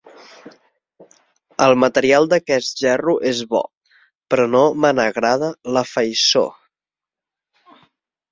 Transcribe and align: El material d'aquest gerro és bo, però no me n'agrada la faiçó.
El 1.65 1.73
material 1.81 2.25
d'aquest 2.31 2.81
gerro 2.85 3.13
és 3.33 3.41
bo, 3.51 3.61
però 4.33 4.47
no 4.55 4.63
me 4.85 4.93
n'agrada 5.01 5.51
la 5.77 5.87
faiçó. 5.91 6.45